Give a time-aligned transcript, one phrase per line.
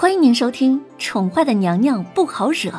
[0.00, 2.70] 欢迎您收听《宠坏的娘娘不好惹》，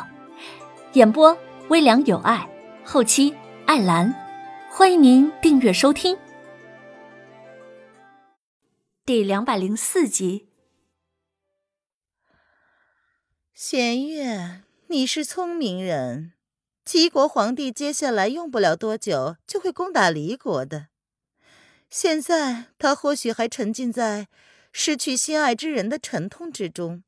[0.93, 2.50] 演播微凉有爱，
[2.85, 3.35] 后期
[3.66, 4.16] 艾兰。
[4.72, 6.17] 欢迎您订阅收听。
[9.05, 10.48] 第两百零四集。
[13.54, 16.32] 弦月，你是聪明人，
[16.86, 20.88] 齐国皇帝接下来用不了多久就会攻打离国的。
[21.90, 24.30] 现在他或许还沉浸在
[24.72, 27.04] 失去心爱之人的沉痛之中。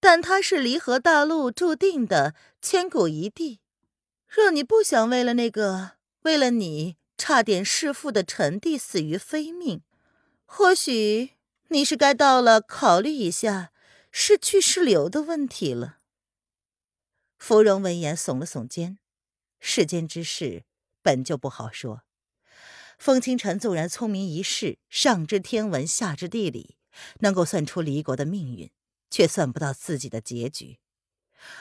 [0.00, 3.60] 但他是离合大陆注定的千古一帝，
[4.26, 9.82] 若你不想为了那个为了你差点弑父的臣弟死于非命，
[10.46, 11.32] 或许
[11.68, 13.72] 你是该到了考虑一下
[14.10, 15.98] 是去是留的问题了。
[17.38, 18.98] 芙蓉闻言耸了耸肩，
[19.58, 20.64] 世间之事
[21.02, 22.02] 本就不好说。
[22.98, 26.76] 风清晨纵然聪明一世，上知天文，下知地理，
[27.20, 28.70] 能够算出离国的命运。
[29.10, 30.78] 却算不到自己的结局，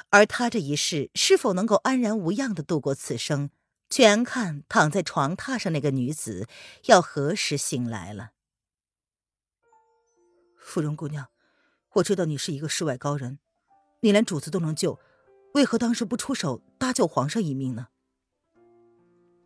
[0.10, 3.50] 而他这一世是否能够安然无恙的度过此生，
[3.90, 6.48] 全看躺在床榻上那个女子
[6.86, 8.32] 要何时醒来了。
[10.56, 11.30] 芙蓉姑娘，
[11.94, 13.40] 我知道你是一个世外高人，
[14.02, 15.00] 你连主子都能救，
[15.56, 17.88] 为何当时不出手搭救皇上一命呢？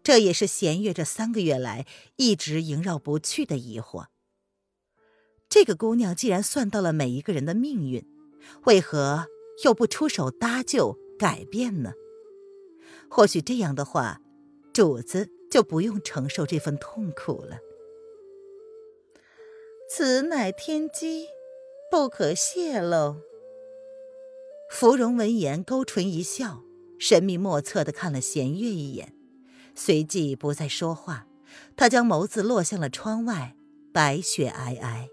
[0.03, 1.87] 这也是弦月这三个月来
[2.17, 4.07] 一直萦绕不去的疑惑。
[5.53, 8.03] 这个姑娘既然算到了每一个人的命运，
[8.63, 9.27] 为何
[9.63, 11.93] 又不出手搭救改变呢？
[13.07, 14.19] 或许这样的话，
[14.73, 17.59] 主子就不用承受这份痛苦了。
[19.87, 21.27] 此乃天机，
[21.91, 23.17] 不可泄露。
[24.71, 26.63] 芙蓉闻言勾唇一笑，
[26.97, 29.15] 神秘莫测的看了弦月一眼，
[29.75, 31.27] 随即不再说话。
[31.75, 33.55] 他将眸子落向了窗外，
[33.93, 35.09] 白雪皑皑。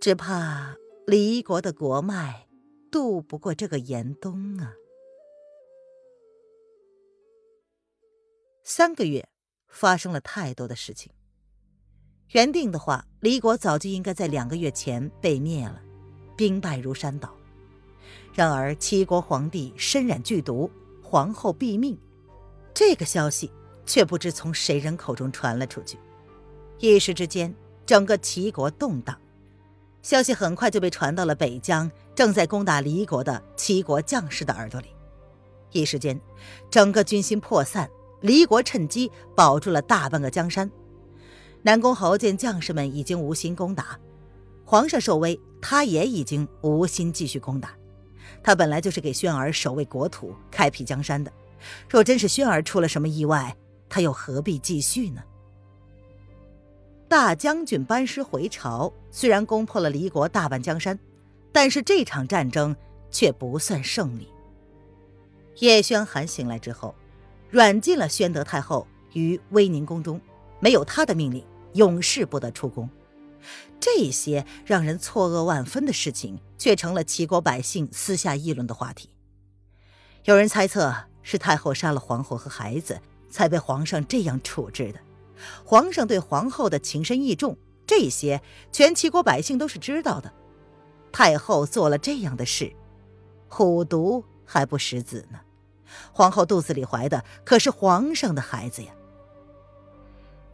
[0.00, 0.74] 只怕
[1.06, 2.48] 离国的国脉
[2.90, 4.72] 渡不过这个严冬啊！
[8.64, 9.28] 三个月
[9.68, 11.12] 发生了太多的事情。
[12.30, 15.82] 原定的话，离国早就应该在两个月前被灭了，
[16.34, 17.36] 兵败如山倒。
[18.32, 20.70] 然而齐国皇帝身染剧毒，
[21.02, 21.98] 皇后毙命，
[22.72, 23.52] 这个消息
[23.84, 25.98] 却不知从谁人口中传了出去，
[26.78, 29.20] 一时之间，整个齐国动荡。
[30.02, 34.88] 消息很快就被传到了北疆正在攻打离国的齐国将士的耳朵里，
[35.72, 36.18] 一时间，
[36.70, 37.88] 整个军心破散。
[38.20, 40.70] 离国趁机保住了大半个江山。
[41.62, 43.98] 南宫侯见将士们已经无心攻打，
[44.62, 47.74] 皇上受威，他也已经无心继续攻打。
[48.42, 51.32] 他本来就是给轩儿守卫国土、开辟江山的，
[51.88, 53.56] 若真是轩儿出了什么意外，
[53.88, 55.22] 他又何必继续呢？
[57.10, 60.96] 大将军班师回朝，虽然攻破了离国大半江山，
[61.50, 62.76] 但是这场战争
[63.10, 64.28] 却不算胜利。
[65.58, 66.94] 叶宣寒醒来之后，
[67.48, 70.20] 软禁了宣德太后于威宁宫中，
[70.60, 72.88] 没有他的命令，永世不得出宫。
[73.80, 79.10] 这些让人错愕万分的事情，却成了齐国百姓私下议论的话题。
[80.26, 85.00] 有人猜测是太后杀了皇后和孩子，才被皇上这样处置的。
[85.64, 87.56] 皇上对皇后的情深意重，
[87.86, 88.40] 这些
[88.72, 90.32] 全齐国百姓都是知道的。
[91.12, 92.72] 太后做了这样的事，
[93.48, 95.40] 虎毒还不食子呢。
[96.12, 98.94] 皇后肚子里怀的可是皇上的孩子呀。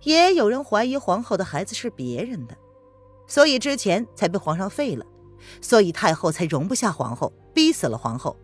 [0.03, 2.57] 也有人怀疑皇后的孩子是别人的，
[3.27, 5.05] 所以之前才被皇上废了，
[5.61, 8.37] 所以太后才容不下皇后，逼死了皇后，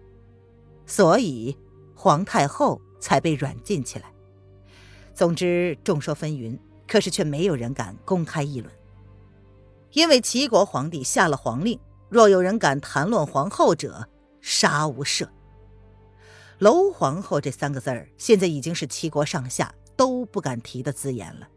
[0.87, 1.57] 所以
[1.95, 4.13] 皇太后才被软禁起来。
[5.15, 6.59] 总之，众说纷纭，
[6.89, 8.73] 可是却没有人敢公开议论，
[9.93, 11.79] 因为齐国皇帝下了皇令，
[12.09, 14.09] 若有人敢谈论皇后者，
[14.41, 15.29] 杀无赦。
[16.59, 21.49] 楼皇后这三个字儿，现在已经是齐国上下都不敢提的字眼了，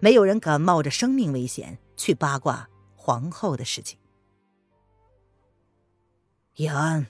[0.00, 3.98] 没有人敢冒着生命危险去八卦皇后的事情。
[6.54, 7.08] 叶安，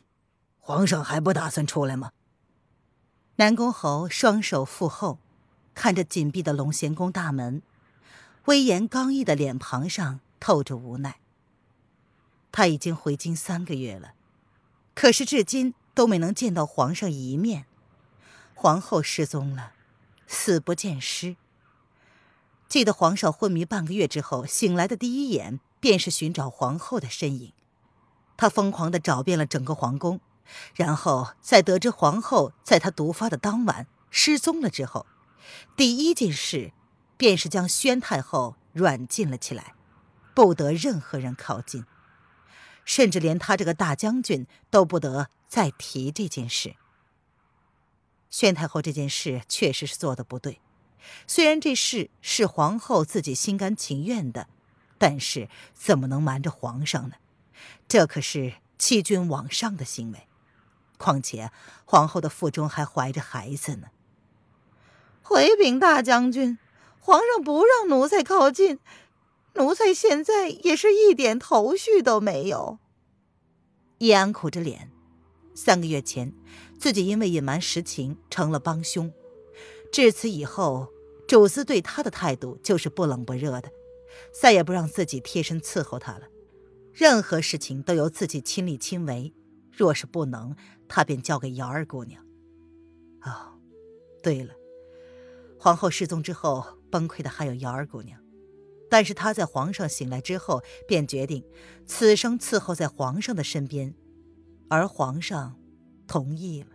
[0.59, 2.11] 皇上还不打算出来吗？
[3.37, 5.21] 南宫侯双手负后。
[5.79, 7.63] 看着紧闭的龙贤宫大门，
[8.47, 11.21] 威严刚毅的脸庞上透着无奈。
[12.51, 14.15] 他已经回京三个月了，
[14.93, 17.67] 可是至今都没能见到皇上一面。
[18.55, 19.75] 皇后失踪了，
[20.27, 21.37] 死不见尸。
[22.67, 27.53] 记得皇上昏迷半个月之后醒来的第一眼，便是寻找皇后的身影。
[28.37, 30.21] 他疯狂地找遍了整个皇宫，
[30.75, 35.07] 然后在得知皇后在他毒发的当晚失踪了之后。
[35.77, 36.73] 第一件事，
[37.17, 39.75] 便是将宣太后软禁了起来，
[40.35, 41.85] 不得任何人靠近。
[42.85, 46.77] 甚至连他这个大将军都不得再提这件事。
[48.31, 50.61] 宣太后这件事确实是做的不对，
[51.27, 54.49] 虽然这事是皇后自己心甘情愿的，
[54.97, 57.17] 但是怎么能瞒着皇上呢？
[57.87, 60.27] 这可是欺君罔上的行为。
[60.97, 61.51] 况且
[61.85, 63.89] 皇后的腹中还怀着孩子呢。
[65.29, 66.57] 回禀大将军，
[66.99, 68.79] 皇上不让奴才靠近，
[69.57, 72.79] 奴才现在也是一点头绪都没有。
[73.99, 74.91] 叶安苦着脸，
[75.55, 76.33] 三个月前
[76.79, 79.13] 自己因为隐瞒实情成了帮凶，
[79.93, 80.89] 至此以后，
[81.27, 83.71] 主子对他的态度就是不冷不热的，
[84.33, 86.23] 再也不让自己贴身伺候他了，
[86.95, 89.35] 任何事情都由自己亲力亲为，
[89.71, 90.57] 若是不能。
[90.89, 92.25] 他便交给瑶儿姑娘。
[93.21, 93.61] 哦，
[94.23, 94.55] 对了，
[95.59, 98.19] 皇后失踪之后，崩溃的还有瑶儿姑娘。
[98.91, 101.45] 但是她在皇上醒来之后，便决定
[101.85, 103.95] 此生伺候在皇上的身边，
[104.69, 105.57] 而皇上
[106.07, 106.69] 同意了。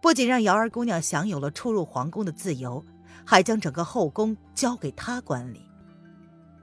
[0.00, 2.82] 不仅让瑶儿姑娘享有了出入皇宫的自由，
[3.26, 5.60] 还将整个后宫交给她管理。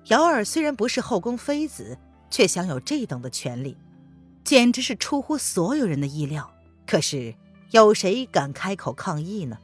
[0.05, 1.97] 瑶儿虽然不是后宫妃子，
[2.31, 3.77] 却享有这等的权利。
[4.43, 6.49] 简直是出乎所有人的意料，
[6.87, 7.35] 可是
[7.71, 9.57] 有谁敢开口抗议呢？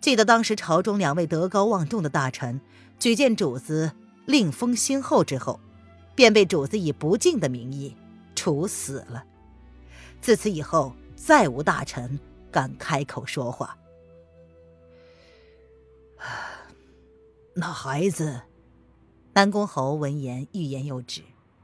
[0.00, 2.60] 记得当时朝中两位德高望重的大臣
[2.98, 3.92] 举荐主子
[4.26, 5.60] 令封新后之后，
[6.14, 7.96] 便被主子以不敬的名义
[8.34, 9.24] 处死了。
[10.20, 12.18] 自此以后，再无大臣
[12.50, 13.76] 敢开口说话。
[17.54, 18.42] 那孩子，
[19.34, 21.22] 南宫侯闻言欲言又止。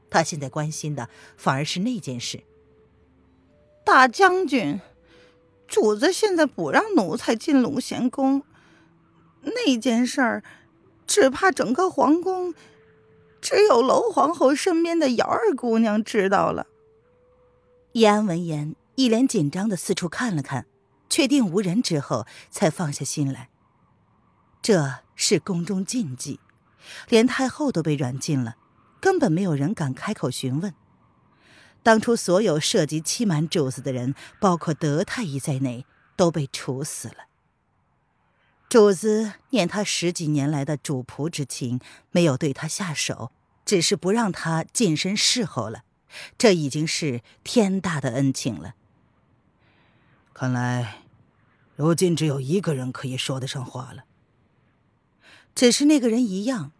[0.09, 2.43] 他现在关心的反而是那件事。
[3.83, 4.79] 大将军，
[5.67, 8.43] 主子现在不让奴才进龙贤宫，
[9.41, 10.43] 那件事儿，
[11.05, 12.53] 只怕整个皇宫
[13.41, 16.67] 只有娄皇后身边的瑶儿姑娘知道了。
[17.91, 20.65] 易安闻言，一脸紧张的四处看了看，
[21.09, 23.49] 确定无人之后，才放下心来。
[24.61, 26.39] 这是宫中禁忌，
[27.09, 28.55] 连太后都被软禁了。
[28.99, 30.73] 根本没有人敢开口询问。
[31.83, 35.85] 当初所有涉及欺瞒主子的人，包括德太医在内，
[36.15, 37.27] 都被处死了。
[38.69, 41.79] 主子念他十几年来的主仆之情，
[42.11, 43.31] 没有对他下手，
[43.63, 45.83] 只是不让他近身侍候了，
[46.37, 48.75] 这已经是天大的恩情了。
[50.33, 51.03] 看来，
[51.77, 54.03] 如今只有一个人可以说得上话了。
[55.55, 56.73] 只是那个人一样。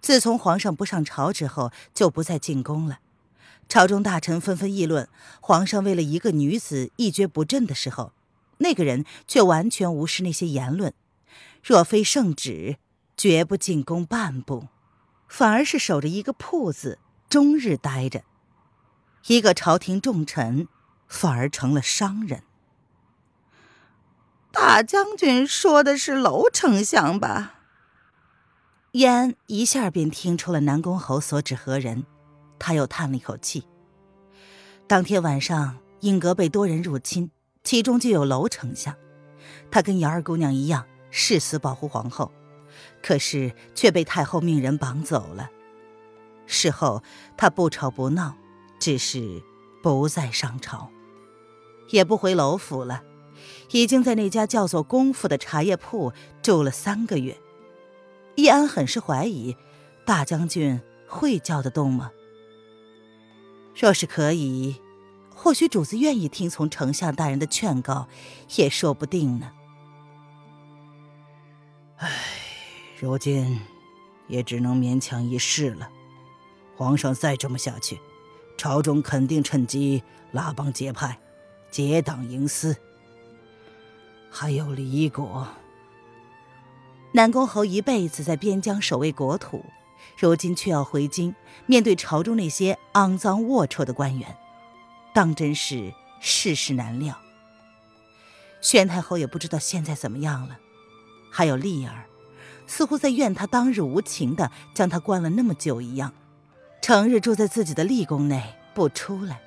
[0.00, 3.00] 自从皇上不上朝之后，就不再进宫了。
[3.68, 5.08] 朝中大臣纷纷议论，
[5.40, 8.12] 皇上为了一个女子一蹶不振的时候，
[8.58, 10.94] 那个人却完全无视那些言论。
[11.62, 12.76] 若非圣旨，
[13.16, 14.68] 绝不进宫半步，
[15.28, 16.98] 反而是守着一个铺子，
[17.28, 18.22] 终日待着。
[19.26, 20.66] 一个朝廷重臣，
[21.06, 22.44] 反而成了商人。
[24.50, 27.56] 大将军说的是娄丞相吧？
[28.92, 32.06] 燕一下便听出了南宫侯所指何人，
[32.58, 33.64] 他又叹了一口气。
[34.86, 37.30] 当天晚上，英阁被多人入侵，
[37.62, 38.94] 其中就有娄丞相。
[39.70, 42.32] 他跟姚二姑娘一样，誓死保护皇后，
[43.02, 45.50] 可是却被太后命人绑走了。
[46.46, 47.02] 事后，
[47.36, 48.34] 他不吵不闹，
[48.78, 49.42] 只是
[49.82, 50.88] 不再上朝，
[51.90, 53.02] 也不回楼府了，
[53.72, 57.36] 已经在那家叫做“功夫”的茶叶铺住了三个月。
[58.36, 59.56] 易安很是怀疑，
[60.06, 62.10] 大将军会叫得动吗？
[63.78, 64.82] 若是可以，
[65.32, 68.08] 或许主子愿意听从丞相大人的劝告，
[68.56, 69.52] 也说不定呢。
[71.98, 72.10] 唉，
[72.98, 73.60] 如今
[74.26, 75.88] 也只能勉强一试了。
[76.76, 78.00] 皇上再这么下去，
[78.56, 81.16] 朝中肯定趁机拉帮结派，
[81.70, 82.76] 结党营私。
[84.28, 85.46] 还有李国。
[87.12, 89.64] 南宫侯一辈子在边疆守卫国土，
[90.20, 91.32] 如今却要回京
[91.66, 94.36] 面对朝中那些肮脏龌龊的官员，
[95.14, 97.16] 当真是世事难料。
[98.60, 100.58] 宣太后也不知道现在怎么样了，
[101.30, 102.06] 还有丽儿，
[102.66, 106.12] 似乎在怨他当日无情的将她关了那么久一样，
[106.82, 109.40] 成日住在自己的丽宫内不出来。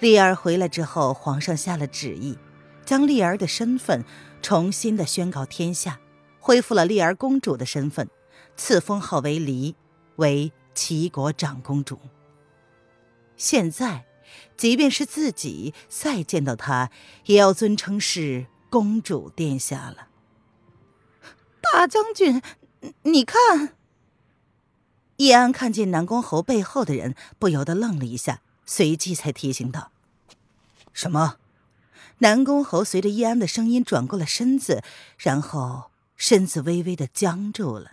[0.00, 2.36] 丽儿回来之后，皇上下了旨意，
[2.84, 4.04] 将丽儿的身份
[4.42, 6.00] 重新的宣告天下。
[6.40, 8.08] 恢复了丽儿公主的身份，
[8.62, 9.74] 赐封号为黎，
[10.16, 11.98] 为齐国长公主。
[13.34, 14.04] 现在，
[14.54, 16.90] 即便是自己再见到她，
[17.24, 20.08] 也要尊称是公主殿下了。
[21.62, 22.42] 大将军，
[23.04, 23.76] 你看。
[25.16, 29.90] 易安看见南宫侯背后的人，不由得愣了一下，随即才提醒道
[30.92, 31.38] ：“什么？”
[32.20, 34.82] 南宫侯随着易安的声音转过了身子，
[35.16, 37.92] 然后身子微微的僵住了。